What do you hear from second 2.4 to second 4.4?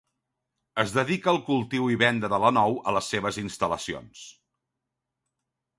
la nou a les seves instal·lacions.